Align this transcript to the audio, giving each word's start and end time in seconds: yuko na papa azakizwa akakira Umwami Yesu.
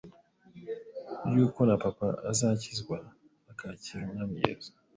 yuko 1.33 1.59
na 1.67 1.75
papa 1.83 2.07
azakizwa 2.31 2.97
akakira 3.51 4.01
Umwami 4.05 4.37
Yesu. 4.47 4.71